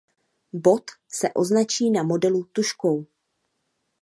Bod 0.53 0.83
se 1.09 1.31
označí 1.35 1.91
na 1.91 2.03
modelu 2.03 2.43
tužkou. 2.43 3.05